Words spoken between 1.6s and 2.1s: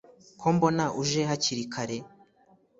kare